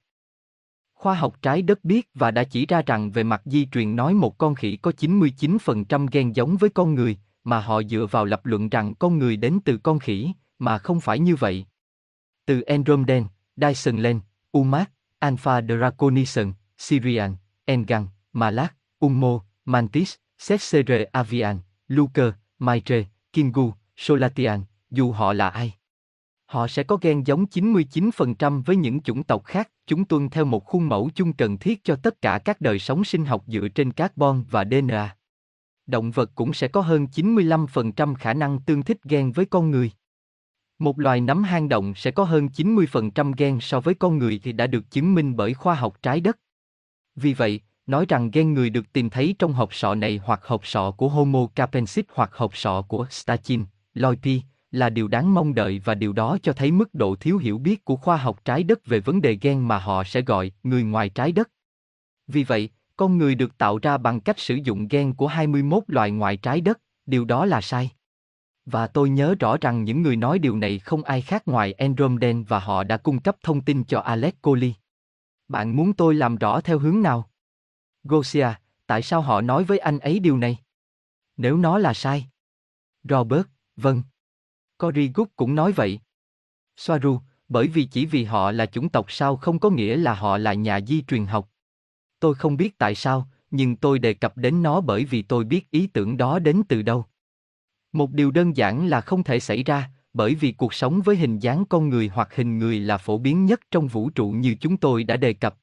[0.94, 4.14] Khoa học trái đất biết và đã chỉ ra rằng về mặt di truyền nói
[4.14, 8.46] một con khỉ có 99% gen giống với con người, mà họ dựa vào lập
[8.46, 11.66] luận rằng con người đến từ con khỉ, mà không phải như vậy.
[12.46, 13.24] Từ Andromedan,
[13.56, 14.20] Dyson Len,
[14.58, 25.12] Umat, Alpha Draconison, Syrian, Engan, Malak, Ummo, Mantis, Setsere Avian, Luker, Maitre, Kingu, Solatian, dù
[25.12, 25.74] họ là ai.
[26.46, 30.64] Họ sẽ có gen giống 99% với những chủng tộc khác, chúng tuân theo một
[30.64, 33.92] khuôn mẫu chung cần thiết cho tất cả các đời sống sinh học dựa trên
[33.92, 35.16] carbon và DNA.
[35.86, 39.90] Động vật cũng sẽ có hơn 95% khả năng tương thích gen với con người.
[40.78, 44.52] Một loài nấm hang động sẽ có hơn 90% gen so với con người thì
[44.52, 46.38] đã được chứng minh bởi khoa học trái đất.
[47.16, 50.66] Vì vậy, nói rằng gen người được tìm thấy trong hộp sọ này hoặc hộp
[50.66, 53.64] sọ của Homo capensis hoặc hộp sọ của Stachin,
[53.94, 57.58] Loipi, là điều đáng mong đợi và điều đó cho thấy mức độ thiếu hiểu
[57.58, 60.82] biết của khoa học trái đất về vấn đề gen mà họ sẽ gọi người
[60.82, 61.48] ngoài trái đất.
[62.26, 66.10] Vì vậy, con người được tạo ra bằng cách sử dụng gen của 21 loài
[66.10, 67.90] ngoài trái đất, điều đó là sai.
[68.66, 72.44] Và tôi nhớ rõ rằng những người nói điều này không ai khác ngoài Andromeden
[72.44, 74.74] và họ đã cung cấp thông tin cho Alex Coley.
[75.48, 77.30] Bạn muốn tôi làm rõ theo hướng nào?
[78.04, 78.48] Gosia,
[78.86, 80.58] tại sao họ nói với anh ấy điều này?
[81.36, 82.26] Nếu nó là sai.
[83.04, 84.02] Robert, vâng.
[84.78, 86.00] Cory Good cũng nói vậy.
[86.76, 90.38] Soaru, bởi vì chỉ vì họ là chủng tộc sao không có nghĩa là họ
[90.38, 91.51] là nhà di truyền học.
[92.22, 95.70] Tôi không biết tại sao, nhưng tôi đề cập đến nó bởi vì tôi biết
[95.70, 97.04] ý tưởng đó đến từ đâu.
[97.92, 101.38] Một điều đơn giản là không thể xảy ra, bởi vì cuộc sống với hình
[101.38, 104.76] dáng con người hoặc hình người là phổ biến nhất trong vũ trụ như chúng
[104.76, 105.56] tôi đã đề cập.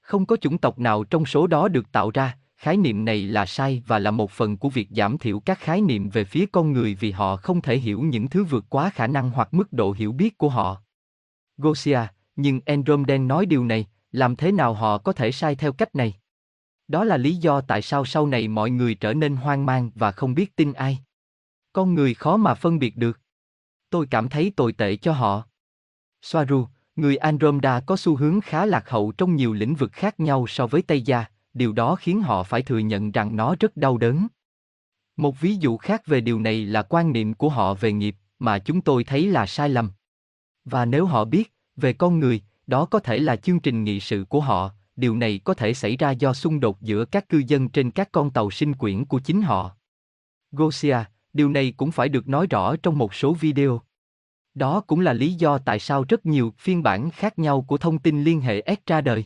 [0.00, 3.46] Không có chủng tộc nào trong số đó được tạo ra, khái niệm này là
[3.46, 6.72] sai và là một phần của việc giảm thiểu các khái niệm về phía con
[6.72, 9.92] người vì họ không thể hiểu những thứ vượt quá khả năng hoặc mức độ
[9.92, 10.82] hiểu biết của họ.
[11.58, 12.00] Gosia,
[12.36, 16.14] nhưng Andromeda nói điều này, làm thế nào họ có thể sai theo cách này?
[16.88, 20.12] Đó là lý do tại sao sau này mọi người trở nên hoang mang và
[20.12, 20.98] không biết tin ai.
[21.72, 23.20] Con người khó mà phân biệt được.
[23.90, 25.42] Tôi cảm thấy tồi tệ cho họ.
[26.22, 26.66] Soaru,
[26.96, 30.66] người Andromeda có xu hướng khá lạc hậu trong nhiều lĩnh vực khác nhau so
[30.66, 34.26] với Tây Gia, điều đó khiến họ phải thừa nhận rằng nó rất đau đớn.
[35.16, 38.58] Một ví dụ khác về điều này là quan niệm của họ về nghiệp, mà
[38.58, 39.90] chúng tôi thấy là sai lầm.
[40.64, 44.24] Và nếu họ biết, về con người, đó có thể là chương trình nghị sự
[44.28, 47.68] của họ, điều này có thể xảy ra do xung đột giữa các cư dân
[47.68, 49.76] trên các con tàu sinh quyển của chính họ.
[50.52, 50.98] Gosia,
[51.32, 53.80] điều này cũng phải được nói rõ trong một số video.
[54.54, 57.98] Đó cũng là lý do tại sao rất nhiều phiên bản khác nhau của thông
[57.98, 59.24] tin liên hệ S ra đời.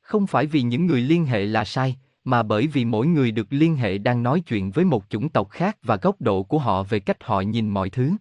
[0.00, 3.46] Không phải vì những người liên hệ là sai, mà bởi vì mỗi người được
[3.50, 6.82] liên hệ đang nói chuyện với một chủng tộc khác và góc độ của họ
[6.82, 8.12] về cách họ nhìn mọi thứ.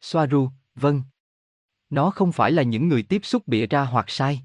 [0.00, 1.02] Soaru, vâng.
[1.90, 4.40] Nó không phải là những người tiếp xúc bịa ra hoặc sai.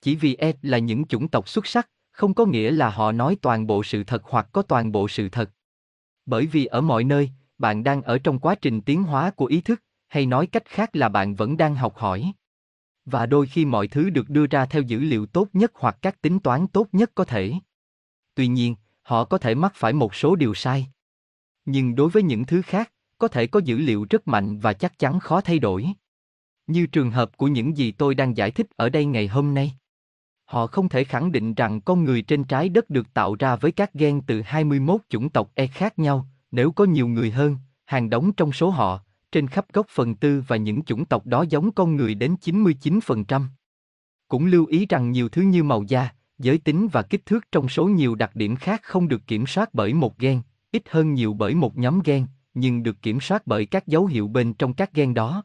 [0.00, 3.36] Chỉ vì E là những chủng tộc xuất sắc, không có nghĩa là họ nói
[3.42, 5.50] toàn bộ sự thật hoặc có toàn bộ sự thật.
[6.26, 9.60] Bởi vì ở mọi nơi, bạn đang ở trong quá trình tiến hóa của ý
[9.60, 12.32] thức, hay nói cách khác là bạn vẫn đang học hỏi.
[13.04, 16.20] Và đôi khi mọi thứ được đưa ra theo dữ liệu tốt nhất hoặc các
[16.22, 17.52] tính toán tốt nhất có thể.
[18.34, 20.86] Tuy nhiên, họ có thể mắc phải một số điều sai.
[21.64, 24.98] Nhưng đối với những thứ khác, có thể có dữ liệu rất mạnh và chắc
[24.98, 25.92] chắn khó thay đổi.
[26.66, 29.72] Như trường hợp của những gì tôi đang giải thích ở đây ngày hôm nay.
[30.44, 33.72] Họ không thể khẳng định rằng con người trên trái đất được tạo ra với
[33.72, 38.10] các gen từ 21 chủng tộc E khác nhau, nếu có nhiều người hơn, hàng
[38.10, 39.00] đống trong số họ,
[39.32, 43.42] trên khắp gốc phần tư và những chủng tộc đó giống con người đến 99%.
[44.28, 47.68] Cũng lưu ý rằng nhiều thứ như màu da, giới tính và kích thước trong
[47.68, 51.34] số nhiều đặc điểm khác không được kiểm soát bởi một gen, ít hơn nhiều
[51.34, 54.94] bởi một nhóm gen, nhưng được kiểm soát bởi các dấu hiệu bên trong các
[54.94, 55.44] gen đó.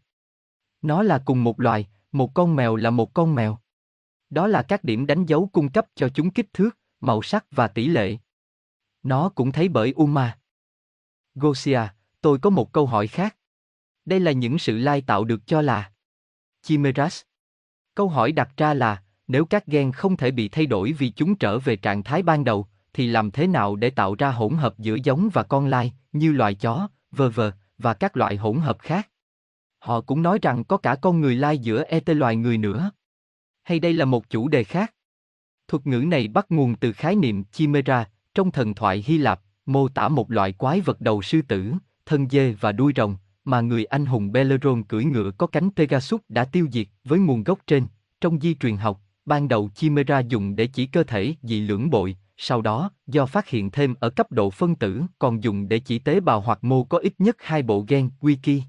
[0.82, 3.58] Nó là cùng một loài, một con mèo là một con mèo.
[4.30, 7.68] Đó là các điểm đánh dấu cung cấp cho chúng kích thước, màu sắc và
[7.68, 8.16] tỷ lệ.
[9.02, 10.38] Nó cũng thấy bởi Uma.
[11.34, 11.80] Gosia,
[12.20, 13.36] tôi có một câu hỏi khác.
[14.04, 15.90] Đây là những sự lai tạo được cho là
[16.62, 17.22] Chimeras.
[17.94, 21.36] Câu hỏi đặt ra là, nếu các gen không thể bị thay đổi vì chúng
[21.36, 24.78] trở về trạng thái ban đầu, thì làm thế nào để tạo ra hỗn hợp
[24.78, 28.78] giữa giống và con lai, như loài chó, vờ vờ, và các loại hỗn hợp
[28.78, 29.08] khác?
[29.78, 32.90] Họ cũng nói rằng có cả con người lai giữa ET loài người nữa.
[33.62, 34.94] Hay đây là một chủ đề khác?
[35.68, 39.88] Thuật ngữ này bắt nguồn từ khái niệm chimera trong thần thoại Hy Lạp, mô
[39.88, 41.72] tả một loại quái vật đầu sư tử,
[42.06, 46.20] thân dê và đuôi rồng, mà người anh hùng Belleron cưỡi ngựa có cánh Pegasus
[46.28, 47.86] đã tiêu diệt với nguồn gốc trên.
[48.20, 52.16] Trong di truyền học, ban đầu Chimera dùng để chỉ cơ thể dị lưỡng bội,
[52.36, 55.98] sau đó, do phát hiện thêm ở cấp độ phân tử, còn dùng để chỉ
[55.98, 58.60] tế bào hoặc mô có ít nhất hai bộ gen, wiki.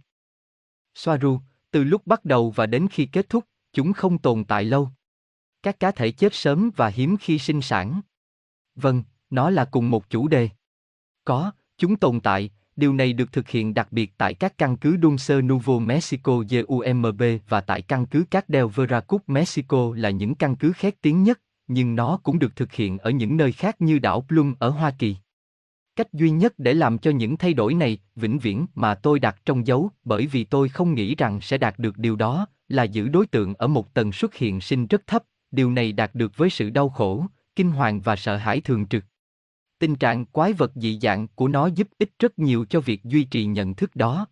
[0.95, 1.39] Soaru,
[1.71, 4.89] từ lúc bắt đầu và đến khi kết thúc, chúng không tồn tại lâu.
[5.63, 8.01] Các cá thể chết sớm và hiếm khi sinh sản.
[8.75, 10.49] Vâng, nó là cùng một chủ đề.
[11.25, 14.97] Có, chúng tồn tại, điều này được thực hiện đặc biệt tại các căn cứ
[15.01, 20.55] Dulce Nuevo Mexico GUMB và tại căn cứ Các Del Veracruz Mexico là những căn
[20.55, 23.99] cứ khét tiếng nhất, nhưng nó cũng được thực hiện ở những nơi khác như
[23.99, 25.15] đảo Plum ở Hoa Kỳ.
[25.95, 29.37] Cách duy nhất để làm cho những thay đổi này vĩnh viễn mà tôi đặt
[29.45, 33.07] trong dấu bởi vì tôi không nghĩ rằng sẽ đạt được điều đó là giữ
[33.07, 36.49] đối tượng ở một tần suất hiện sinh rất thấp, điều này đạt được với
[36.49, 39.03] sự đau khổ, kinh hoàng và sợ hãi thường trực.
[39.85, 43.23] Tình trạng quái vật dị dạng của nó giúp ích rất nhiều cho việc duy
[43.23, 44.27] trì nhận thức đó.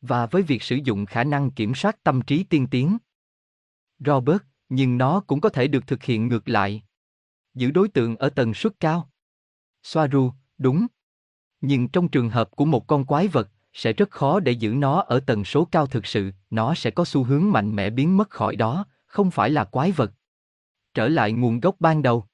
[0.00, 2.98] Và với việc sử dụng khả năng kiểm soát tâm trí tiên tiến.
[3.98, 6.82] Robert, nhưng nó cũng có thể được thực hiện ngược lại.
[7.54, 9.10] Giữ đối tượng ở tần suất cao.
[9.82, 10.86] Soaru, đúng.
[11.60, 15.00] Nhưng trong trường hợp của một con quái vật, sẽ rất khó để giữ nó
[15.00, 18.30] ở tần số cao thực sự, nó sẽ có xu hướng mạnh mẽ biến mất
[18.30, 20.12] khỏi đó, không phải là quái vật.
[20.94, 22.26] Trở lại nguồn gốc ban đầu.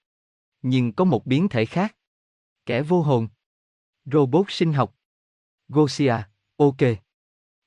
[0.62, 1.96] Nhưng có một biến thể khác.
[2.66, 3.28] Kẻ vô hồn.
[4.04, 4.94] Robot sinh học.
[5.68, 6.14] Gosia,
[6.56, 6.76] ok.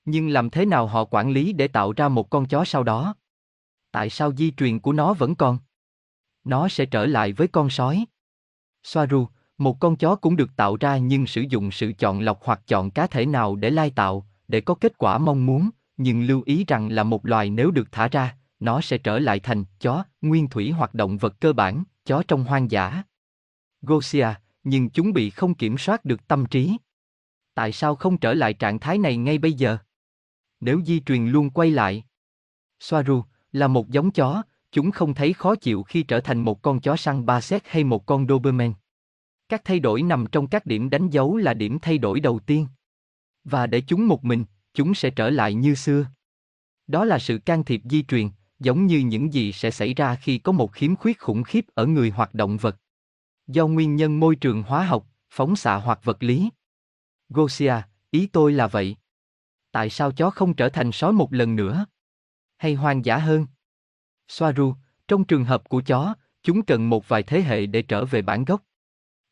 [0.06, 3.16] Nhưng làm thế nào họ quản lý để tạo ra một con chó sau đó?
[3.92, 5.58] Tại sao di truyền của nó vẫn còn?
[6.44, 8.06] Nó sẽ trở lại với con sói.
[8.84, 9.28] Soaru,
[9.58, 12.92] một con chó cũng được tạo ra nhưng sử dụng sự chọn lọc hoặc chọn
[12.92, 16.66] cá thể nào để lai tạo, để có kết quả mong muốn, nhưng lưu ý
[16.68, 20.50] rằng là một loài nếu được thả ra, nó sẽ trở lại thành chó, nguyên
[20.50, 23.04] thủy hoặc động vật cơ bản, chó trong hoang dã.
[23.82, 24.28] Gosia,
[24.66, 26.78] nhưng chúng bị không kiểm soát được tâm trí.
[27.54, 29.78] Tại sao không trở lại trạng thái này ngay bây giờ?
[30.60, 32.04] Nếu di truyền luôn quay lại.
[32.80, 36.80] Soaru, là một giống chó, chúng không thấy khó chịu khi trở thành một con
[36.80, 38.74] chó săn ba xét hay một con Doberman.
[39.50, 42.68] Các thay đổi nằm trong các điểm đánh dấu là điểm thay đổi đầu tiên.
[43.44, 46.06] Và để chúng một mình, chúng sẽ trở lại như xưa.
[46.88, 50.38] Đó là sự can thiệp di truyền, giống như những gì sẽ xảy ra khi
[50.38, 52.78] có một khiếm khuyết khủng khiếp ở người hoặc động vật.
[53.48, 56.50] Do nguyên nhân môi trường hóa học, phóng xạ hoặc vật lý.
[57.30, 57.74] Gosia,
[58.12, 58.96] ý tôi là vậy.
[59.72, 61.86] Tại sao chó không trở thành sói một lần nữa?
[62.58, 63.48] Hay hoang dã hơn?
[64.28, 64.74] Soaru,
[65.08, 68.46] trong trường hợp của chó, chúng cần một vài thế hệ để trở về bản
[68.46, 68.62] gốc.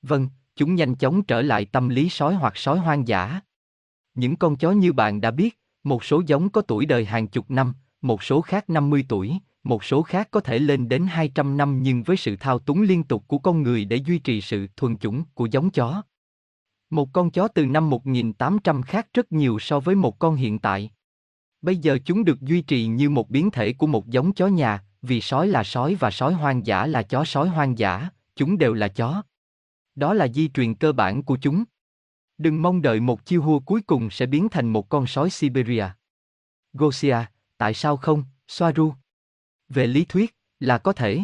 [0.02, 3.42] Vâng, chúng nhanh chóng trở lại tâm lý sói hoặc sói hoang dã.
[4.14, 7.52] Những con chó như bạn đã biết, một số giống có tuổi đời hàng chục
[7.52, 11.84] năm, một số khác 50 tuổi, một số khác có thể lên đến 200 năm
[11.84, 14.98] nhưng với sự thao túng liên tục của con người để duy trì sự thuần
[14.98, 16.04] chủng của giống chó.
[16.90, 20.92] Một con chó từ năm 1800 khác rất nhiều so với một con hiện tại.
[21.62, 24.84] Bây giờ chúng được duy trì như một biến thể của một giống chó nhà,
[25.02, 28.74] vì sói là sói và sói hoang dã là chó sói hoang dã, chúng đều
[28.74, 29.24] là chó.
[29.96, 31.64] Đó là di truyền cơ bản của chúng.
[32.38, 35.86] Đừng mong đợi một chiêu hua cuối cùng sẽ biến thành một con sói Siberia.
[36.74, 37.18] Gosia,
[37.58, 38.94] tại sao không, Soaru?
[39.70, 41.20] Về lý thuyết, là có thể.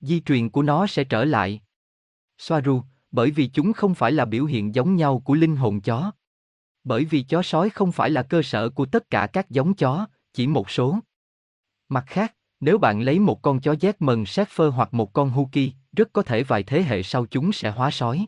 [0.00, 1.60] Di truyền của nó sẽ trở lại.
[2.38, 6.12] Soaru, bởi vì chúng không phải là biểu hiện giống nhau của linh hồn chó.
[6.84, 10.06] Bởi vì chó sói không phải là cơ sở của tất cả các giống chó,
[10.32, 10.98] chỉ một số.
[11.88, 16.12] Mặt khác, nếu bạn lấy một con chó German Shepherd hoặc một con Husky, rất
[16.12, 18.26] có thể vài thế hệ sau chúng sẽ hóa sói.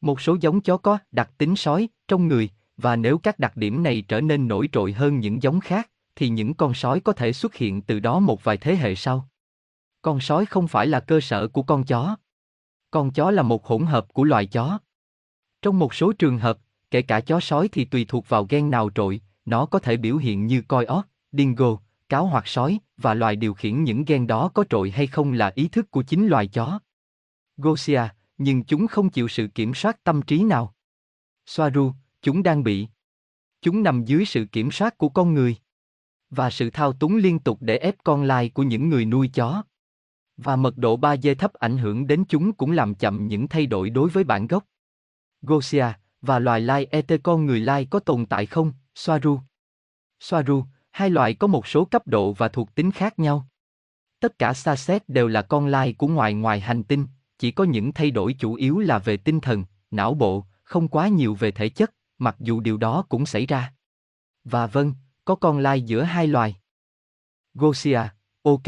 [0.00, 3.82] Một số giống chó có đặc tính sói trong người, và nếu các đặc điểm
[3.82, 7.32] này trở nên nổi trội hơn những giống khác, thì những con sói có thể
[7.32, 9.28] xuất hiện từ đó một vài thế hệ sau.
[10.02, 12.16] Con sói không phải là cơ sở của con chó.
[12.90, 14.78] Con chó là một hỗn hợp của loài chó.
[15.62, 16.58] Trong một số trường hợp,
[16.90, 20.16] kể cả chó sói thì tùy thuộc vào gen nào trội, nó có thể biểu
[20.16, 21.76] hiện như coi ót, dingo,
[22.08, 25.52] cáo hoặc sói, và loài điều khiển những gen đó có trội hay không là
[25.54, 26.78] ý thức của chính loài chó.
[27.56, 28.02] Gosia,
[28.38, 30.74] nhưng chúng không chịu sự kiểm soát tâm trí nào.
[31.46, 32.88] Soaru, chúng đang bị.
[33.62, 35.56] Chúng nằm dưới sự kiểm soát của con người.
[36.36, 39.62] Và sự thao túng liên tục để ép con lai của những người nuôi chó.
[40.36, 43.90] Và mật độ 3G thấp ảnh hưởng đến chúng cũng làm chậm những thay đổi
[43.90, 44.64] đối với bản gốc.
[45.42, 45.86] Gosia,
[46.22, 49.40] và loài lai ET con người lai có tồn tại không, Soaru?
[50.20, 53.46] Soaru, hai loại có một số cấp độ và thuộc tính khác nhau.
[54.20, 57.06] Tất cả xa xét đều là con lai của ngoài ngoài hành tinh,
[57.38, 61.08] chỉ có những thay đổi chủ yếu là về tinh thần, não bộ, không quá
[61.08, 63.72] nhiều về thể chất, mặc dù điều đó cũng xảy ra.
[64.44, 64.94] Và vâng,
[65.24, 66.56] có con lai giữa hai loài.
[67.54, 68.00] Gosia,
[68.42, 68.62] ok.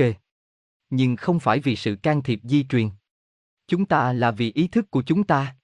[0.91, 2.91] Nhưng không phải vì sự can thiệp di truyền.
[3.67, 5.57] Chúng ta là vì ý thức của chúng ta.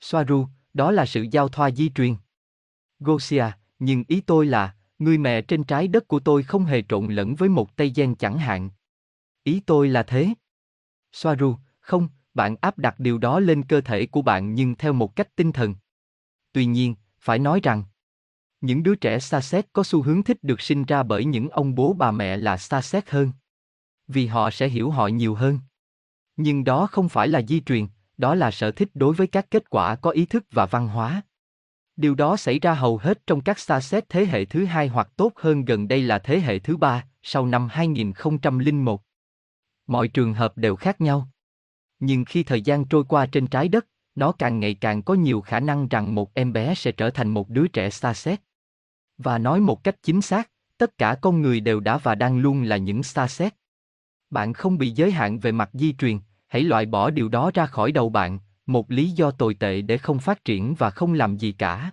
[0.00, 2.16] Soaru, đó là sự giao thoa di truyền.
[2.98, 3.44] Gosia,
[3.78, 7.34] nhưng ý tôi là, người mẹ trên trái đất của tôi không hề trộn lẫn
[7.34, 8.70] với một Tây Gen chẳng hạn.
[9.42, 10.28] Ý tôi là thế.
[11.12, 15.16] Soaru, không, bạn áp đặt điều đó lên cơ thể của bạn nhưng theo một
[15.16, 15.74] cách tinh thần.
[16.52, 17.84] Tuy nhiên, phải nói rằng,
[18.64, 21.74] những đứa trẻ xa xét có xu hướng thích được sinh ra bởi những ông
[21.74, 23.32] bố bà mẹ là xa xét hơn.
[24.08, 25.58] Vì họ sẽ hiểu họ nhiều hơn.
[26.36, 29.70] Nhưng đó không phải là di truyền, đó là sở thích đối với các kết
[29.70, 31.22] quả có ý thức và văn hóa.
[31.96, 35.08] Điều đó xảy ra hầu hết trong các xa xét thế hệ thứ hai hoặc
[35.16, 39.02] tốt hơn gần đây là thế hệ thứ ba, sau năm 2001.
[39.86, 41.28] Mọi trường hợp đều khác nhau.
[41.98, 45.40] Nhưng khi thời gian trôi qua trên trái đất, nó càng ngày càng có nhiều
[45.40, 48.40] khả năng rằng một em bé sẽ trở thành một đứa trẻ xa xét.
[49.18, 52.62] Và nói một cách chính xác, tất cả con người đều đã và đang luôn
[52.62, 53.54] là những xa xét.
[54.30, 57.66] Bạn không bị giới hạn về mặt di truyền, hãy loại bỏ điều đó ra
[57.66, 61.36] khỏi đầu bạn, một lý do tồi tệ để không phát triển và không làm
[61.36, 61.90] gì cả.